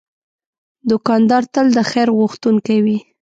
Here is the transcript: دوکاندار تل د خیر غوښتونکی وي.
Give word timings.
دوکاندار 0.89 1.43
تل 1.53 1.67
د 1.77 1.79
خیر 1.91 2.07
غوښتونکی 2.17 2.77
وي. 2.85 2.97